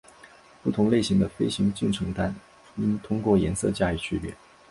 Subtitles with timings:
[0.63, 2.33] 不同类型的飞行进程单
[2.77, 4.33] 应通过颜色加以区别。